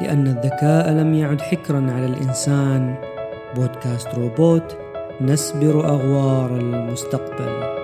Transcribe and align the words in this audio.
لأن 0.00 0.26
الذكاء 0.26 0.90
لم 0.90 1.14
يعد 1.14 1.40
حكرا 1.40 1.92
على 1.92 2.06
الإنسان. 2.06 2.94
بودكاست 3.56 4.08
روبوت 4.14 4.76
نسبر 5.20 5.88
أغوار 5.88 6.56
المستقبل. 6.56 7.80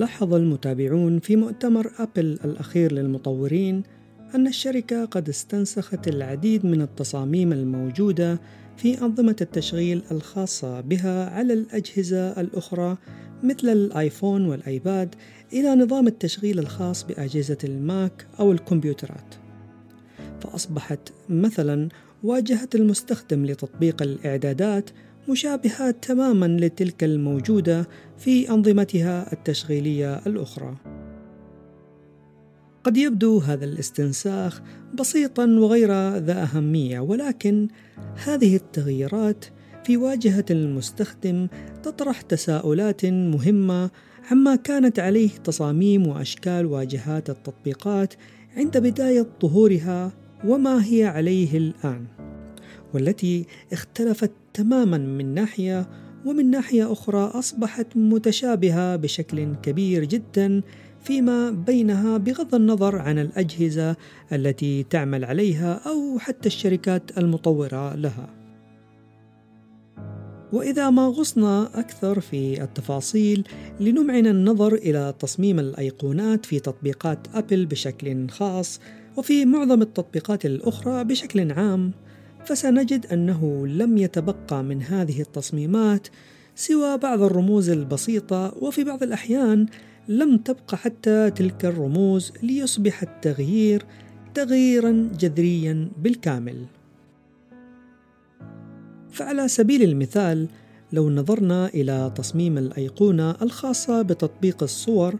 لاحظ 0.00 0.34
المتابعون 0.34 1.18
في 1.18 1.36
مؤتمر 1.36 1.92
أبل 1.98 2.38
الأخير 2.44 2.92
للمطورين 2.92 3.82
أن 4.34 4.46
الشركة 4.46 5.04
قد 5.04 5.28
استنسخت 5.28 6.08
العديد 6.08 6.66
من 6.66 6.82
التصاميم 6.82 7.52
الموجودة 7.52 8.40
في 8.76 9.02
أنظمة 9.02 9.36
التشغيل 9.40 10.02
الخاصة 10.10 10.80
بها 10.80 11.30
على 11.30 11.52
الأجهزة 11.52 12.40
الأخرى 12.40 12.96
مثل 13.42 13.68
الآيفون 13.68 14.46
والآيباد 14.46 15.14
إلى 15.52 15.74
نظام 15.74 16.06
التشغيل 16.06 16.58
الخاص 16.58 17.04
بأجهزة 17.04 17.58
الماك 17.64 18.26
أو 18.38 18.52
الكمبيوترات. 18.52 19.34
فأصبحت 20.40 21.12
مثلا 21.28 21.88
واجهة 22.22 22.68
المستخدم 22.74 23.46
لتطبيق 23.46 24.02
الإعدادات 24.02 24.90
مشابهة 25.30 25.90
تماما 25.90 26.46
لتلك 26.46 27.04
الموجودة 27.04 27.88
في 28.18 28.50
أنظمتها 28.50 29.32
التشغيلية 29.32 30.20
الأخرى. 30.26 30.76
قد 32.84 32.96
يبدو 32.96 33.38
هذا 33.38 33.64
الاستنساخ 33.64 34.62
بسيطا 34.94 35.46
وغير 35.46 36.16
ذا 36.16 36.42
أهمية 36.42 37.00
ولكن 37.00 37.68
هذه 38.24 38.56
التغييرات 38.56 39.44
في 39.84 39.96
واجهة 39.96 40.44
المستخدم 40.50 41.48
تطرح 41.82 42.20
تساؤلات 42.20 43.06
مهمة 43.06 43.90
عما 44.30 44.56
كانت 44.56 44.98
عليه 44.98 45.30
تصاميم 45.30 46.06
وأشكال 46.06 46.66
واجهات 46.66 47.30
التطبيقات 47.30 48.14
عند 48.56 48.78
بداية 48.78 49.26
ظهورها 49.42 50.12
وما 50.44 50.84
هي 50.84 51.04
عليه 51.04 51.58
الآن 51.58 52.06
والتي 52.94 53.46
اختلفت 53.72 54.32
تماما 54.54 54.98
من 54.98 55.34
ناحية 55.34 55.88
ومن 56.24 56.50
ناحية 56.50 56.92
أخرى 56.92 57.30
أصبحت 57.34 57.86
متشابهة 57.96 58.96
بشكل 58.96 59.54
كبير 59.54 60.04
جدا 60.04 60.62
فيما 61.04 61.50
بينها 61.50 62.18
بغض 62.18 62.54
النظر 62.54 62.96
عن 62.96 63.18
الأجهزة 63.18 63.96
التي 64.32 64.82
تعمل 64.82 65.24
عليها 65.24 65.80
أو 65.86 66.18
حتى 66.18 66.46
الشركات 66.46 67.18
المطورة 67.18 67.94
لها. 67.94 68.40
وإذا 70.52 70.90
ما 70.90 71.06
غصنا 71.06 71.80
أكثر 71.80 72.20
في 72.20 72.62
التفاصيل 72.62 73.48
لنمعن 73.80 74.26
النظر 74.26 74.74
إلى 74.74 75.14
تصميم 75.18 75.58
الأيقونات 75.58 76.46
في 76.46 76.60
تطبيقات 76.60 77.18
أبل 77.34 77.66
بشكل 77.66 78.28
خاص 78.28 78.80
وفي 79.16 79.44
معظم 79.44 79.82
التطبيقات 79.82 80.46
الأخرى 80.46 81.04
بشكل 81.04 81.52
عام 81.52 81.92
فسنجد 82.44 83.06
أنه 83.06 83.66
لم 83.66 83.98
يتبقى 83.98 84.64
من 84.64 84.82
هذه 84.82 85.20
التصميمات 85.20 86.08
سوى 86.54 86.98
بعض 86.98 87.22
الرموز 87.22 87.70
البسيطة 87.70 88.54
وفي 88.60 88.84
بعض 88.84 89.02
الأحيان 89.02 89.66
لم 90.08 90.36
تبق 90.36 90.74
حتى 90.74 91.30
تلك 91.30 91.64
الرموز 91.64 92.32
ليصبح 92.42 93.02
التغيير 93.02 93.86
تغييرا 94.34 95.10
جذريا 95.18 95.90
بالكامل. 95.98 96.66
فعلى 99.10 99.48
سبيل 99.48 99.82
المثال 99.82 100.48
لو 100.92 101.10
نظرنا 101.10 101.66
إلى 101.66 102.12
تصميم 102.16 102.58
الأيقونة 102.58 103.30
الخاصة 103.42 104.02
بتطبيق 104.02 104.62
الصور 104.62 105.14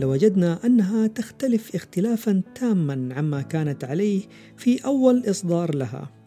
لوجدنا 0.00 0.58
أنها 0.66 1.06
تختلف 1.06 1.74
اختلافا 1.74 2.42
تاما 2.54 3.14
عما 3.14 3.42
كانت 3.42 3.84
عليه 3.84 4.22
في 4.56 4.84
أول 4.84 5.22
إصدار 5.30 5.74
لها. 5.74 6.17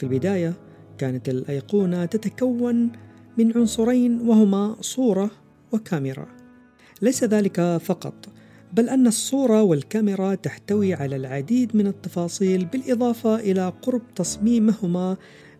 في 0.00 0.06
البداية 0.06 0.54
كانت 0.98 1.28
الأيقونة 1.28 2.04
تتكون 2.04 2.92
من 3.38 3.52
عنصرين 3.56 4.20
وهما 4.20 4.76
صورة 4.80 5.30
وكاميرا. 5.72 6.26
ليس 7.02 7.24
ذلك 7.24 7.76
فقط، 7.76 8.28
بل 8.72 8.88
أن 8.88 9.06
الصورة 9.06 9.62
والكاميرا 9.62 10.34
تحتوي 10.34 10.94
على 10.94 11.16
العديد 11.16 11.76
من 11.76 11.86
التفاصيل 11.86 12.64
بالإضافة 12.64 13.34
إلى 13.36 13.72
قرب 13.82 14.02
تصميمهما 14.14 15.16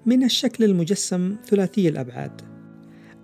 من 0.07 0.25
الشكل 0.25 0.65
المجسم 0.65 1.37
ثلاثي 1.47 1.89
الأبعاد. 1.89 2.41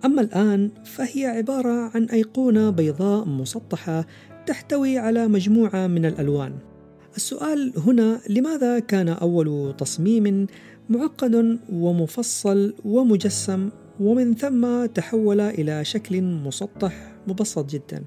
أما 0.05 0.21
الآن 0.21 0.71
فهي 0.85 1.25
عبارة 1.25 1.91
عن 1.95 2.03
أيقونة 2.03 2.69
بيضاء 2.69 3.25
مسطحة 3.25 4.05
تحتوي 4.45 4.97
على 4.97 5.27
مجموعة 5.27 5.87
من 5.87 6.05
الألوان. 6.05 6.53
السؤال 7.15 7.73
هنا 7.77 8.21
لماذا 8.29 8.79
كان 8.79 9.09
أول 9.09 9.73
تصميم 9.77 10.47
معقد 10.89 11.59
ومفصل 11.73 12.73
ومجسم 12.85 13.69
ومن 13.99 14.35
ثم 14.35 14.85
تحول 14.85 15.41
إلى 15.41 15.85
شكل 15.85 16.21
مسطح 16.21 17.11
مبسط 17.27 17.69
جدا. 17.69 18.03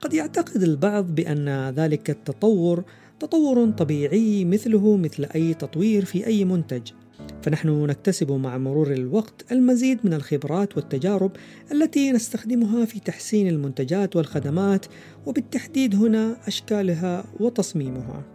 قد 0.00 0.14
يعتقد 0.14 0.62
البعض 0.62 1.14
بأن 1.14 1.70
ذلك 1.70 2.10
التطور 2.10 2.84
تطور 3.20 3.70
طبيعي 3.70 4.44
مثله 4.44 4.96
مثل 4.96 5.26
أي 5.34 5.54
تطوير 5.54 6.04
في 6.04 6.26
أي 6.26 6.44
منتج. 6.44 6.90
فنحن 7.42 7.68
نكتسب 7.68 8.32
مع 8.32 8.58
مرور 8.58 8.92
الوقت 8.92 9.52
المزيد 9.52 9.98
من 10.04 10.14
الخبرات 10.14 10.76
والتجارب 10.76 11.30
التي 11.72 12.12
نستخدمها 12.12 12.84
في 12.84 13.00
تحسين 13.00 13.48
المنتجات 13.48 14.16
والخدمات 14.16 14.86
وبالتحديد 15.26 15.94
هنا 15.94 16.36
أشكالها 16.46 17.24
وتصميمها. 17.40 18.33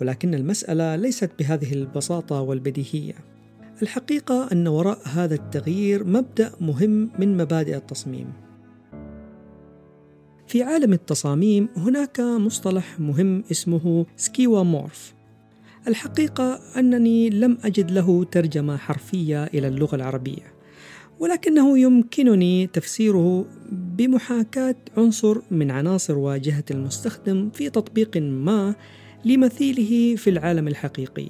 ولكن 0.00 0.34
المسألة 0.34 0.96
ليست 0.96 1.30
بهذه 1.38 1.72
البساطة 1.72 2.40
والبديهية. 2.40 3.14
الحقيقة 3.82 4.48
أن 4.52 4.68
وراء 4.68 4.98
هذا 5.04 5.34
التغيير 5.34 6.04
مبدأ 6.04 6.52
مهم 6.60 7.10
من 7.18 7.36
مبادئ 7.36 7.76
التصميم. 7.76 8.32
في 10.46 10.62
عالم 10.62 10.92
التصاميم 10.92 11.68
هناك 11.76 12.20
مصطلح 12.20 13.00
مهم 13.00 13.44
اسمه 13.50 14.06
سكيوا 14.16 14.62
مورف. 14.62 15.14
الحقيقة 15.88 16.60
أنني 16.76 17.30
لم 17.30 17.58
أجد 17.64 17.90
له 17.90 18.24
ترجمة 18.24 18.76
حرفية 18.76 19.44
إلى 19.44 19.68
اللغة 19.68 19.96
العربية. 19.96 20.54
ولكنه 21.18 21.78
يمكنني 21.78 22.66
تفسيره 22.66 23.46
بمحاكاة 23.72 24.76
عنصر 24.96 25.38
من 25.50 25.70
عناصر 25.70 26.18
واجهة 26.18 26.64
المستخدم 26.70 27.50
في 27.50 27.70
تطبيق 27.70 28.16
ما 28.16 28.74
لمثيله 29.24 30.16
في 30.16 30.30
العالم 30.30 30.68
الحقيقي. 30.68 31.28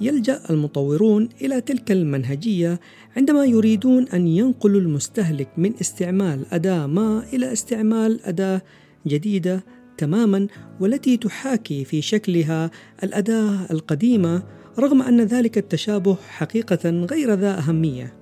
يلجأ 0.00 0.42
المطورون 0.50 1.28
إلى 1.40 1.60
تلك 1.60 1.92
المنهجية 1.92 2.80
عندما 3.16 3.44
يريدون 3.44 4.08
أن 4.08 4.26
ينقلوا 4.26 4.80
المستهلك 4.80 5.48
من 5.56 5.72
استعمال 5.80 6.46
أداة 6.52 6.86
ما 6.86 7.24
إلى 7.32 7.52
استعمال 7.52 8.20
أداة 8.24 8.62
جديدة 9.06 9.64
تماما 9.98 10.46
والتي 10.80 11.16
تحاكي 11.16 11.84
في 11.84 12.02
شكلها 12.02 12.70
الأداة 13.02 13.66
القديمة 13.70 14.42
رغم 14.78 15.02
أن 15.02 15.20
ذلك 15.20 15.58
التشابه 15.58 16.16
حقيقة 16.28 16.90
غير 16.90 17.34
ذا 17.34 17.58
أهمية. 17.58 18.14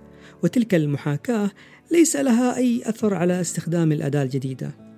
وتلك 0.43 0.75
المحاكاة 0.75 1.51
ليس 1.93 2.17
لها 2.17 2.57
أي 2.57 2.83
أثر 2.85 3.15
على 3.15 3.41
استخدام 3.41 3.93
الأداة 3.93 4.23
الجديدة. 4.23 4.90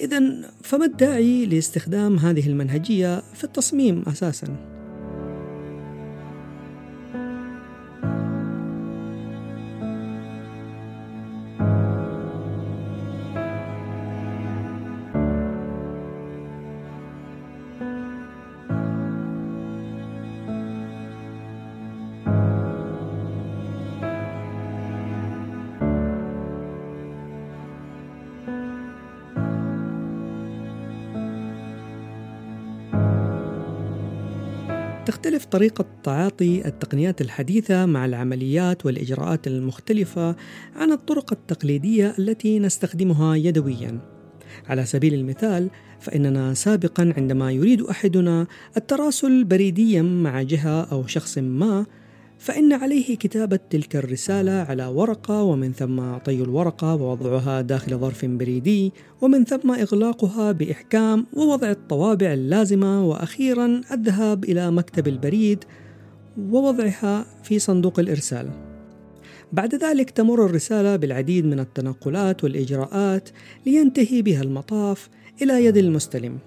إذا 0.00 0.20
فما 0.62 0.84
الداعي 0.84 1.46
لاستخدام 1.46 2.18
هذه 2.18 2.46
المنهجية 2.48 3.22
في 3.34 3.44
التصميم 3.44 4.02
أساساً؟ 4.06 4.75
تختلف 35.06 35.44
طريقة 35.44 35.84
تعاطي 36.02 36.66
التقنيات 36.66 37.20
الحديثة 37.20 37.86
مع 37.86 38.04
العمليات 38.04 38.86
والإجراءات 38.86 39.46
المختلفة 39.46 40.36
عن 40.76 40.92
الطرق 40.92 41.32
التقليدية 41.32 42.14
التي 42.18 42.58
نستخدمها 42.58 43.36
يدوياً. 43.36 44.00
على 44.68 44.84
سبيل 44.84 45.14
المثال 45.14 45.70
فإننا 46.00 46.54
سابقا 46.54 47.14
عندما 47.16 47.52
يريد 47.52 47.82
أحدنا 47.82 48.46
التراسل 48.76 49.44
بريديا 49.44 50.02
مع 50.02 50.42
جهة 50.42 50.82
أو 50.92 51.06
شخص 51.06 51.38
ما 51.38 51.86
فإن 52.38 52.72
عليه 52.72 53.16
كتابة 53.16 53.58
تلك 53.70 53.96
الرسالة 53.96 54.52
على 54.52 54.86
ورقة 54.86 55.42
ومن 55.42 55.72
ثم 55.72 56.16
طي 56.16 56.42
الورقة 56.42 56.94
ووضعها 56.94 57.60
داخل 57.60 57.98
ظرف 57.98 58.24
بريدي 58.24 58.92
ومن 59.20 59.44
ثم 59.44 59.70
إغلاقها 59.70 60.52
بإحكام 60.52 61.26
ووضع 61.32 61.70
الطوابع 61.70 62.32
اللازمة 62.32 63.04
وأخيرا 63.06 63.80
الذهاب 63.92 64.44
إلى 64.44 64.70
مكتب 64.70 65.08
البريد 65.08 65.64
ووضعها 66.50 67.26
في 67.42 67.58
صندوق 67.58 67.98
الإرسال. 67.98 68.50
بعد 69.52 69.74
ذلك 69.74 70.10
تمر 70.10 70.46
الرسالة 70.46 70.96
بالعديد 70.96 71.46
من 71.46 71.60
التنقلات 71.60 72.44
والإجراءات 72.44 73.28
لينتهي 73.66 74.22
بها 74.22 74.42
المطاف 74.42 75.08
إلى 75.42 75.64
يد 75.64 75.76
المستلم. 75.76 76.38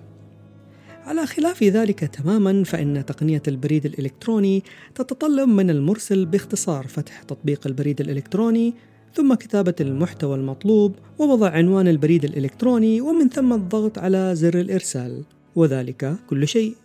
على 1.10 1.26
خلاف 1.26 1.64
ذلك 1.64 2.00
تماما 2.00 2.64
فإن 2.64 3.06
تقنية 3.06 3.42
البريد 3.48 3.86
الإلكتروني 3.86 4.64
تتطلب 4.96 5.50
من 5.50 5.70
المرسل 5.70 6.26
باختصار 6.26 6.88
فتح 6.88 7.24
تطبيق 7.24 7.68
البريد 7.68 8.02
الإلكتروني 8.02 8.74
ثم 9.14 9.34
كتابة 9.34 9.76
المحتوى 9.82 10.36
المطلوب 10.36 10.96
ووضع 11.20 11.50
عنوان 11.50 11.88
البريد 11.88 12.26
الإلكتروني 12.26 13.02
ومن 13.02 13.30
ثم 13.30 13.54
الضغط 13.54 14.00
على 14.00 14.36
زر 14.36 14.60
الإرسال. 14.60 15.24
وذلك 15.56 16.16
كل 16.30 16.48
شيء. 16.48 16.76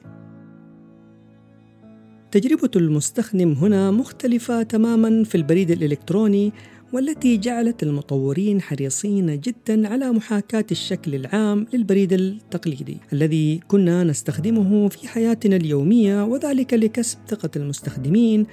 تجربة 2.30 2.70
المستخدم 2.76 3.52
هنا 3.52 3.90
مختلفة 3.90 4.62
تماما 4.62 5.24
في 5.24 5.34
البريد 5.34 5.70
الإلكتروني 5.70 6.52
والتي 6.94 7.36
جعلت 7.36 7.82
المطورين 7.82 8.60
حريصين 8.60 9.40
جدا 9.40 9.88
على 9.88 10.10
محاكاة 10.10 10.64
الشكل 10.70 11.14
العام 11.14 11.66
للبريد 11.72 12.12
التقليدي 12.12 12.96
الذي 13.12 13.60
كنا 13.68 14.04
نستخدمه 14.04 14.88
في 14.88 15.08
حياتنا 15.08 15.56
اليومية 15.56 16.24
وذلك 16.24 16.74
لكسب 16.74 17.18
ثقة 17.28 17.50
المستخدمين 17.56 18.46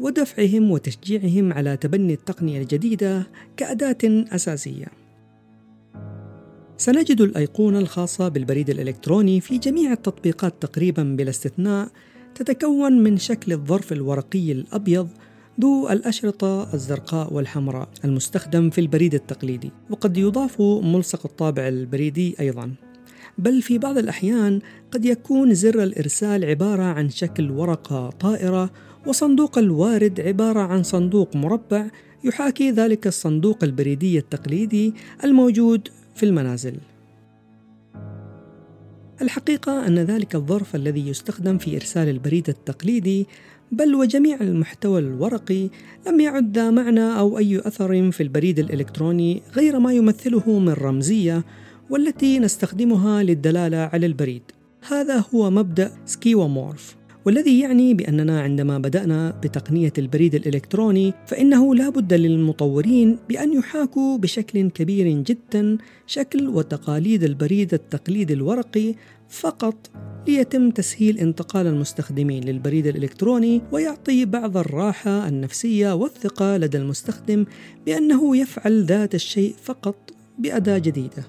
ودفعهم 0.00 0.70
وتشجيعهم 0.70 1.52
على 1.52 1.76
تبني 1.76 2.12
التقنية 2.12 2.62
الجديدة 2.62 3.26
كأداة 3.56 4.24
أساسية. 4.34 4.86
سنجد 6.76 7.20
الأيقونة 7.20 7.78
الخاصة 7.78 8.28
بالبريد 8.28 8.70
الإلكتروني 8.70 9.40
في 9.40 9.58
جميع 9.58 9.92
التطبيقات 9.92 10.54
تقريبا 10.60 11.02
بلا 11.02 11.30
استثناء 11.30 11.88
تتكون 12.34 12.92
من 12.92 13.18
شكل 13.18 13.52
الظرف 13.52 13.92
الورقي 13.92 14.52
الأبيض 14.52 15.08
ذو 15.60 15.88
الأشرطة 15.88 16.74
الزرقاء 16.74 17.32
والحمراء 17.32 17.88
المستخدم 18.04 18.70
في 18.70 18.80
البريد 18.80 19.14
التقليدي 19.14 19.70
وقد 19.90 20.16
يضاف 20.16 20.60
ملصق 20.60 21.26
الطابع 21.26 21.68
البريدي 21.68 22.36
أيضا. 22.40 22.74
بل 23.38 23.62
في 23.62 23.78
بعض 23.78 23.98
الأحيان 23.98 24.60
قد 24.90 25.04
يكون 25.04 25.54
زر 25.54 25.82
الإرسال 25.82 26.44
عبارة 26.44 26.82
عن 26.82 27.10
شكل 27.10 27.50
ورقة 27.50 28.10
طائرة 28.10 28.70
وصندوق 29.06 29.58
الوارد 29.58 30.20
عبارة 30.20 30.60
عن 30.60 30.82
صندوق 30.82 31.36
مربع 31.36 31.86
يحاكي 32.24 32.70
ذلك 32.70 33.06
الصندوق 33.06 33.64
البريدي 33.64 34.18
التقليدي 34.18 34.94
الموجود 35.24 35.88
في 36.14 36.22
المنازل. 36.26 36.76
الحقيقة 39.24 39.86
أن 39.86 39.98
ذلك 39.98 40.34
الظرف 40.34 40.74
الذي 40.74 41.08
يستخدم 41.08 41.58
في 41.58 41.76
إرسال 41.76 42.08
البريد 42.08 42.48
التقليدي 42.48 43.26
بل 43.72 43.94
وجميع 43.94 44.40
المحتوى 44.40 45.00
الورقي 45.00 45.68
لم 46.06 46.20
يعد 46.20 46.58
ذا 46.58 46.70
معنى 46.70 47.18
أو 47.18 47.38
أي 47.38 47.58
أثر 47.58 48.10
في 48.10 48.22
البريد 48.22 48.58
الإلكتروني 48.58 49.42
غير 49.56 49.78
ما 49.78 49.92
يمثله 49.92 50.58
من 50.58 50.72
رمزية 50.72 51.44
والتي 51.90 52.38
نستخدمها 52.38 53.22
للدلالة 53.22 53.76
على 53.76 54.06
البريد. 54.06 54.42
هذا 54.88 55.24
هو 55.34 55.50
مبدأ 55.50 55.92
skeuomorph 56.06 56.96
والذي 57.24 57.60
يعني 57.60 57.94
بأننا 57.94 58.40
عندما 58.40 58.78
بدأنا 58.78 59.30
بتقنية 59.42 59.92
البريد 59.98 60.34
الإلكتروني 60.34 61.14
فإنه 61.26 61.74
لا 61.74 61.88
بد 61.88 62.14
للمطورين 62.14 63.18
بأن 63.28 63.52
يحاكوا 63.52 64.18
بشكل 64.18 64.70
كبير 64.70 65.22
جدا 65.22 65.78
شكل 66.06 66.48
وتقاليد 66.48 67.24
البريد 67.24 67.74
التقليدي 67.74 68.34
الورقي 68.34 68.94
فقط 69.28 69.90
ليتم 70.28 70.70
تسهيل 70.70 71.18
انتقال 71.18 71.66
المستخدمين 71.66 72.44
للبريد 72.44 72.86
الإلكتروني 72.86 73.62
ويعطي 73.72 74.24
بعض 74.24 74.56
الراحة 74.56 75.28
النفسية 75.28 75.94
والثقة 75.94 76.56
لدى 76.56 76.78
المستخدم 76.78 77.44
بأنه 77.86 78.36
يفعل 78.36 78.84
ذات 78.84 79.14
الشيء 79.14 79.54
فقط 79.62 79.96
بأداة 80.38 80.78
جديدة. 80.78 81.24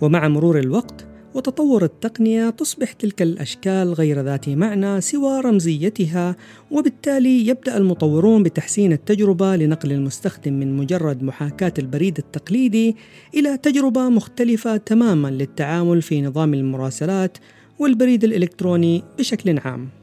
ومع 0.00 0.28
مرور 0.28 0.58
الوقت 0.58 1.11
وتطور 1.34 1.84
التقنية 1.84 2.50
تصبح 2.50 2.92
تلك 2.92 3.22
الأشكال 3.22 3.92
غير 3.92 4.20
ذات 4.20 4.48
معنى 4.48 5.00
سوى 5.00 5.40
رمزيتها 5.40 6.36
وبالتالي 6.70 7.46
يبدأ 7.46 7.76
المطورون 7.76 8.42
بتحسين 8.42 8.92
التجربة 8.92 9.56
لنقل 9.56 9.92
المستخدم 9.92 10.52
من 10.52 10.76
مجرد 10.76 11.22
محاكاة 11.22 11.74
البريد 11.78 12.18
التقليدي 12.18 12.96
إلى 13.34 13.56
تجربة 13.56 14.08
مختلفة 14.08 14.76
تماما 14.76 15.28
للتعامل 15.28 16.02
في 16.02 16.22
نظام 16.22 16.54
المراسلات 16.54 17.38
والبريد 17.78 18.24
الإلكتروني 18.24 19.02
بشكل 19.18 19.58
عام. 19.58 20.01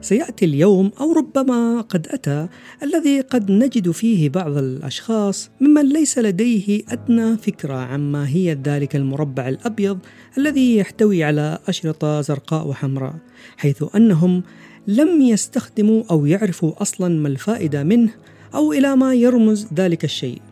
سيأتي 0.00 0.44
اليوم 0.44 0.90
أو 1.00 1.12
ربما 1.12 1.80
قد 1.80 2.06
أتى 2.10 2.48
الذي 2.82 3.20
قد 3.20 3.50
نجد 3.50 3.90
فيه 3.90 4.28
بعض 4.28 4.56
الأشخاص 4.56 5.50
ممن 5.60 5.92
ليس 5.92 6.18
لديه 6.18 6.82
أدنى 6.88 7.36
فكرة 7.36 7.74
عما 7.74 8.28
هي 8.28 8.58
ذلك 8.64 8.96
المربع 8.96 9.48
الأبيض 9.48 9.98
الذي 10.38 10.76
يحتوي 10.76 11.24
على 11.24 11.58
أشرطة 11.68 12.20
زرقاء 12.20 12.68
وحمراء 12.68 13.14
حيث 13.56 13.84
أنهم 13.96 14.42
لم 14.86 15.20
يستخدموا 15.20 16.02
أو 16.10 16.26
يعرفوا 16.26 16.82
أصلا 16.82 17.08
ما 17.08 17.28
الفائدة 17.28 17.82
منه 17.82 18.10
أو 18.54 18.72
إلى 18.72 18.96
ما 18.96 19.14
يرمز 19.14 19.66
ذلك 19.74 20.04
الشيء. 20.04 20.42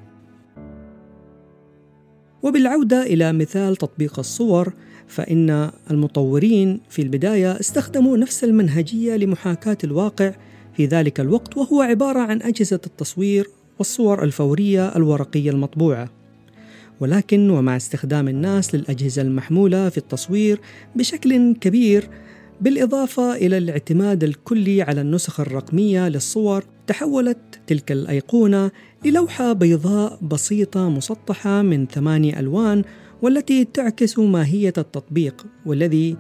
وبالعودة 2.43 3.03
إلى 3.03 3.33
مثال 3.33 3.77
تطبيق 3.77 4.19
الصور 4.19 4.73
فإن 5.07 5.71
المطورين 5.91 6.81
في 6.91 7.03
البداية 7.03 7.61
استخدموا 7.61 8.17
نفس 8.17 8.45
المنهجية 8.45 9.17
لمحاكاة 9.17 9.79
الواقع 9.85 10.33
في 10.77 10.87
ذلك 10.87 11.21
الوقت 11.21 11.57
وهو 11.57 11.83
عبارة 11.83 12.21
عن 12.21 12.43
أجهزة 12.43 12.81
التصوير 12.87 13.49
والصور 13.79 14.23
الفورية 14.23 14.97
الورقية 14.97 15.51
المطبوعة. 15.51 16.11
ولكن 17.01 17.51
ومع 17.51 17.77
استخدام 17.77 18.29
الناس 18.29 18.75
للأجهزة 18.75 19.23
المحمولة 19.23 19.89
في 19.89 19.99
التصوير 19.99 20.61
بشكل 20.97 21.55
كبير 21.61 22.09
بالإضافة 22.61 23.37
إلى 23.37 23.59
الاعتماد 23.59 24.25
الكلي 24.25 24.83
على 24.83 25.01
النسخ 25.01 25.41
الرقمية 25.41 26.09
للصور 26.09 26.65
تحولت 26.87 27.61
تلك 27.67 27.93
الأيقونة 27.93 28.71
للوحة 29.05 29.53
بيضاء 29.53 30.19
بسيطة 30.23 30.89
مسطحة 30.89 31.63
من 31.63 31.87
ثماني 31.87 32.41
ألوان 32.41 32.83
والتي 33.23 33.65
تعكس 33.65 34.19
ماهية 34.19 34.73
التطبيق 34.79 35.47
والذي 35.67 36.17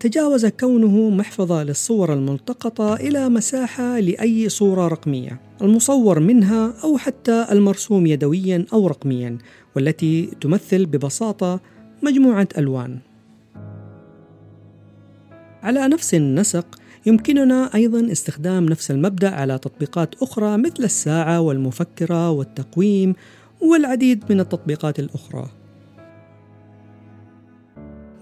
تجاوز 0.00 0.46
كونه 0.46 1.10
محفظة 1.10 1.62
للصور 1.62 2.12
الملتقطة 2.12 2.94
إلى 2.94 3.28
مساحة 3.28 4.00
لأي 4.00 4.48
صورة 4.48 4.88
رقمية 4.88 5.40
المصور 5.62 6.20
منها 6.20 6.74
أو 6.84 6.98
حتى 6.98 7.46
المرسوم 7.52 8.06
يدويا 8.06 8.64
أو 8.72 8.86
رقميا 8.86 9.38
والتي 9.76 10.26
تمثل 10.40 10.86
ببساطة 10.86 11.60
مجموعة 12.02 12.48
ألوان. 12.58 12.98
على 15.62 15.88
نفس 15.88 16.14
النسق 16.14 16.78
يمكننا 17.06 17.74
أيضا 17.74 18.12
استخدام 18.12 18.64
نفس 18.64 18.90
المبدأ 18.90 19.30
على 19.30 19.58
تطبيقات 19.58 20.14
أخرى 20.22 20.56
مثل 20.58 20.84
الساعة 20.84 21.40
والمفكرة 21.40 22.30
والتقويم 22.30 23.14
والعديد 23.60 24.24
من 24.30 24.40
التطبيقات 24.40 24.98
الأخرى. 24.98 25.48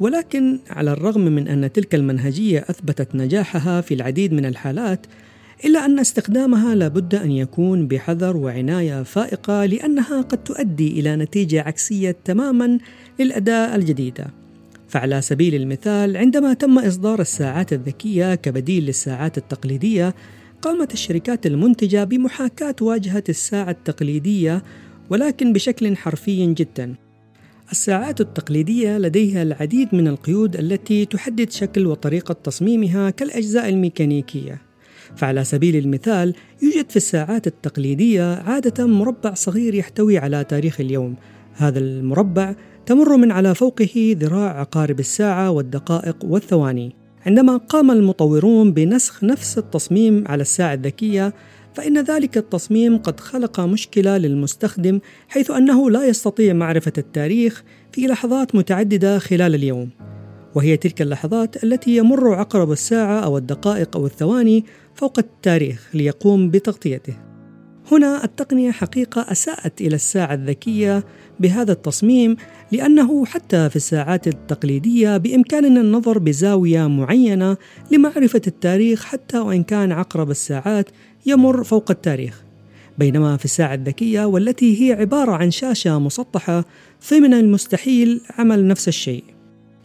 ولكن 0.01 0.59
على 0.71 0.93
الرغم 0.93 1.21
من 1.21 1.49
أن 1.49 1.73
تلك 1.73 1.95
المنهجية 1.95 2.59
أثبتت 2.59 3.15
نجاحها 3.15 3.81
في 3.81 3.95
العديد 3.95 4.33
من 4.33 4.47
الحالات 4.47 5.07
إلا 5.65 5.85
أن 5.85 5.99
استخدامها 5.99 6.75
لابد 6.75 7.15
أن 7.15 7.31
يكون 7.31 7.89
بحذر 7.89 8.37
وعناية 8.37 9.03
فائقة 9.03 9.65
لأنها 9.65 10.21
قد 10.21 10.45
تؤدي 10.45 11.01
إلى 11.01 11.17
نتيجة 11.17 11.63
عكسية 11.63 12.17
تماما 12.25 12.79
للأداة 13.19 13.77
الجديدة. 13.77 14.46
فعلى 14.89 15.23
سبيل 15.23 15.55
المثال 15.55 16.17
عندما 16.17 16.55
تم 16.55 16.79
إصدار 16.79 17.21
الساعات 17.21 17.73
الذكية 17.73 18.35
كبديل 18.35 18.85
للساعات 18.85 19.39
التقليدية 19.39 20.15
قامت 20.63 20.93
الشركات 20.93 21.47
المنتجة 21.47 22.05
بمحاكاة 22.05 22.77
واجهة 22.81 23.25
الساعة 23.29 23.71
التقليدية 23.71 24.63
ولكن 25.11 25.53
بشكل 25.53 25.97
حرفي 25.97 26.55
جدا. 26.55 26.95
الساعات 27.73 28.21
التقليدية 28.21 28.99
لديها 28.99 29.43
العديد 29.43 29.89
من 29.93 30.09
القيود 30.09 30.57
التي 30.57 31.05
تحدد 31.05 31.51
شكل 31.51 31.87
وطريقة 31.87 32.33
تصميمها 32.33 33.11
كالأجزاء 33.11 33.69
الميكانيكية. 33.69 34.63
فعلى 35.17 35.45
سبيل 35.45 35.77
المثال 35.77 36.35
يوجد 36.63 36.91
في 36.91 36.97
الساعات 36.97 37.47
التقليدية 37.47 38.35
عادة 38.35 38.87
مربع 38.87 39.35
صغير 39.35 39.75
يحتوي 39.75 40.19
على 40.19 40.45
تاريخ 40.45 40.81
اليوم. 40.81 41.17
هذا 41.55 41.79
المربع 41.79 42.55
تمر 42.87 43.17
من 43.17 43.33
على 43.33 43.55
فوقه 43.55 44.17
ذراع 44.19 44.61
عقارب 44.61 45.01
الساعة 45.01 45.51
والدقائق 45.51 46.17
والثواني 46.25 46.97
عندما 47.27 47.57
قام 47.57 47.91
المطورون 47.91 48.73
بنسخ 48.73 49.25
نفس 49.25 49.59
التصميم 49.59 50.25
على 50.29 50.43
الساعة 50.43 50.75
الذكية 50.75 51.35
فإن 51.75 51.99
ذلك 51.99 52.37
التصميم 52.37 52.99
قد 52.99 53.21
خلق 53.21 53.61
مشكلة 53.61 54.19
للمستخدم 54.19 55.01
حيث 55.29 55.51
أنه 55.51 55.91
لا 55.91 56.07
يستطيع 56.07 56.53
معرفة 56.53 56.93
التاريخ 56.99 57.65
في 57.93 58.07
لحظات 58.07 58.55
متعددة 58.55 59.19
خلال 59.19 59.55
اليوم. 59.55 59.91
وهي 60.55 60.77
تلك 60.77 61.03
اللحظات 61.03 61.65
التي 61.65 61.97
يمر 61.97 62.35
عقرب 62.35 62.73
الساعة 62.73 63.21
أو 63.21 63.39
الدقائق 63.39 63.97
أو 63.97 64.07
الثواني 64.07 64.65
فوق 64.95 65.19
التاريخ 65.19 65.89
ليقوم 65.95 66.51
بتغطيته. 66.51 67.26
هنا 67.93 68.25
التقنية 68.25 68.71
حقيقة 68.71 69.27
أساءت 69.33 69.81
إلى 69.81 69.95
الساعة 69.95 70.35
الذكية 70.35 71.05
بهذا 71.41 71.73
التصميم 71.73 72.37
لأنه 72.73 73.25
حتى 73.27 73.71
في 73.71 73.77
الساعات 73.77 74.29
التقليدية 74.29 75.17
بإمكاننا 75.17 75.81
النظر 75.81 76.19
بزاوية 76.19 76.87
معينة 76.87 77.57
لمعرفة 77.91 78.41
التاريخ 78.47 79.05
حتى 79.05 79.39
وإن 79.39 79.63
كان 79.63 79.93
عقرب 79.93 80.31
الساعات 80.31 80.91
يمر 81.27 81.65
فوق 81.65 81.91
التاريخ. 81.91 82.43
بينما 82.99 83.37
في 83.37 83.45
الساعة 83.45 83.75
الذكية 83.75 84.25
والتي 84.25 84.83
هي 84.83 84.93
عبارة 84.93 85.33
عن 85.33 85.51
شاشة 85.51 85.99
مسطحة 85.99 86.65
فمن 87.01 87.35
المستحيل 87.35 88.21
عمل 88.39 88.69
نفس 88.69 88.89
الشيء. 88.89 89.25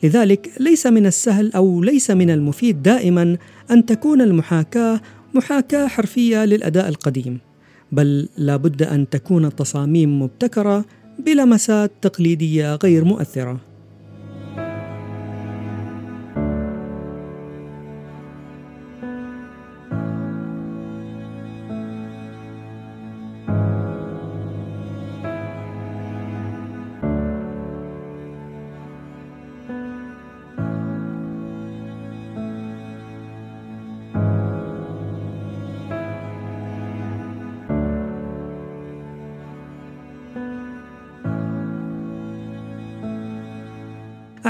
لذلك 0.03 0.51
ليس 0.59 0.87
من 0.87 1.05
السهل 1.05 1.51
أو 1.53 1.81
ليس 1.81 2.11
من 2.11 2.29
المفيد 2.29 2.83
دائما 2.83 3.37
أن 3.71 3.85
تكون 3.85 4.21
المحاكاة 4.21 5.01
محاكاة 5.33 5.87
حرفية 5.87 6.45
للأداء 6.45 6.89
القديم. 6.89 7.50
بل 7.91 8.29
لابد 8.37 8.83
أن 8.83 9.09
تكون 9.09 9.45
التصاميم 9.45 10.21
مبتكرة 10.21 10.85
بلمسات 11.19 11.91
تقليدية 12.01 12.75
غير 12.75 13.05
مؤثرة. 13.05 13.70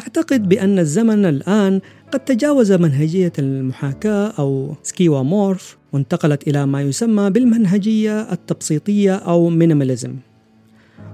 أعتقد 0.02 0.50
بأن 0.50 0.80
الزمن 0.80 1.26
الآن 1.26 1.82
قد 2.12 2.20
تجاوز 2.20 2.72
منهجية 2.72 3.34
المحاكاة 3.40 4.34
أو 4.40 4.76
skeuomorph 4.84 5.78
وانتقلت 5.94 6.48
إلى 6.48 6.66
ما 6.66 6.82
يسمى 6.82 7.30
بالمنهجية 7.30 8.32
التبسيطية 8.32 9.16
أو 9.16 9.50
minimalism 9.50 10.16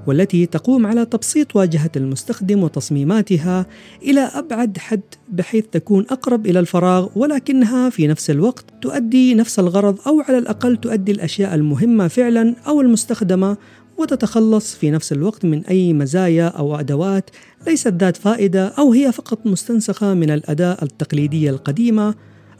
والتي 0.07 0.45
تقوم 0.45 0.87
على 0.87 1.05
تبسيط 1.05 1.55
واجهة 1.55 1.91
المستخدم 1.95 2.63
وتصميماتها 2.63 3.65
إلى 4.03 4.19
أبعد 4.19 4.77
حد 4.77 5.01
بحيث 5.29 5.65
تكون 5.71 6.05
أقرب 6.09 6.45
إلى 6.45 6.59
الفراغ 6.59 7.07
ولكنها 7.15 7.89
في 7.89 8.07
نفس 8.07 8.29
الوقت 8.29 8.65
تؤدي 8.81 9.33
نفس 9.35 9.59
الغرض 9.59 9.99
أو 10.07 10.21
على 10.21 10.37
الأقل 10.37 10.77
تؤدي 10.77 11.11
الأشياء 11.11 11.55
المهمة 11.55 12.07
فعلا 12.07 12.55
أو 12.67 12.81
المستخدمة 12.81 13.57
وتتخلص 13.97 14.75
في 14.75 14.91
نفس 14.91 15.11
الوقت 15.11 15.45
من 15.45 15.65
أي 15.65 15.93
مزايا 15.93 16.47
أو 16.47 16.75
أدوات 16.75 17.29
ليست 17.67 17.93
ذات 17.93 18.17
فائدة 18.17 18.67
أو 18.67 18.93
هي 18.93 19.11
فقط 19.11 19.47
مستنسخة 19.47 20.13
من 20.13 20.31
الأداة 20.31 20.77
التقليدية 20.81 21.49
القديمة 21.49 22.15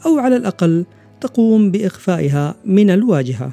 أو 0.06 0.18
على 0.18 0.36
الأقل 0.36 0.86
تقوم 1.20 1.70
بإخفائها 1.70 2.54
من 2.64 2.90
الواجهة. 2.90 3.52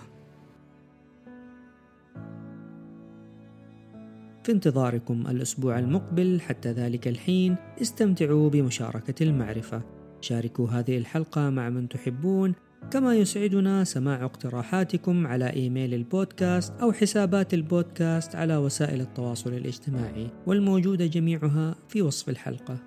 في 4.43 4.51
انتظاركم 4.51 5.27
الأسبوع 5.27 5.79
المقبل 5.79 6.41
حتى 6.41 6.71
ذلك 6.71 7.07
الحين 7.07 7.55
استمتعوا 7.81 8.49
بمشاركة 8.49 9.23
المعرفة. 9.23 9.81
شاركوا 10.21 10.69
هذه 10.69 10.97
الحلقة 10.97 11.49
مع 11.49 11.69
من 11.69 11.89
تحبون 11.89 12.53
كما 12.91 13.15
يسعدنا 13.15 13.83
سماع 13.83 14.25
اقتراحاتكم 14.25 15.27
على 15.27 15.53
إيميل 15.53 15.93
البودكاست 15.93 16.73
أو 16.81 16.91
حسابات 16.91 17.53
البودكاست 17.53 18.35
على 18.35 18.57
وسائل 18.57 19.01
التواصل 19.01 19.53
الاجتماعي 19.53 20.27
والموجوده 20.47 21.05
جميعها 21.05 21.75
في 21.89 22.01
وصف 22.01 22.29
الحلقة. 22.29 22.77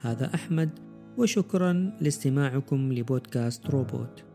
هذا 0.00 0.34
أحمد 0.34 0.70
وشكرا 1.18 1.92
لاستماعكم 2.00 2.92
لبودكاست 2.92 3.66
روبوت. 3.66 4.33